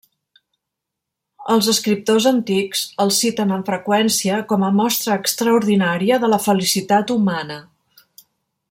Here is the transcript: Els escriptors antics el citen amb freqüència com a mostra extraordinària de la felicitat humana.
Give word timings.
Els 1.55 1.67
escriptors 1.73 2.27
antics 2.31 2.81
el 3.05 3.13
citen 3.19 3.53
amb 3.57 3.69
freqüència 3.73 4.41
com 4.53 4.67
a 4.69 4.73
mostra 4.81 5.19
extraordinària 5.25 6.19
de 6.25 6.33
la 6.37 6.41
felicitat 6.49 7.15
humana. 7.19 7.61